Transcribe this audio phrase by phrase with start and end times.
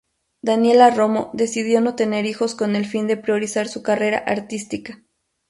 [0.41, 5.03] Daniela Romo decidió no tener hijos con el fin de priorizar su carrera artística.